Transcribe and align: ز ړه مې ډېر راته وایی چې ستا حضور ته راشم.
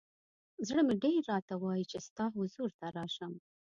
ز 0.65 0.67
ړه 0.75 0.83
مې 0.87 0.95
ډېر 1.03 1.19
راته 1.31 1.53
وایی 1.63 1.85
چې 1.91 1.97
ستا 2.07 2.25
حضور 2.37 2.69
ته 2.79 2.87
راشم. 2.97 3.33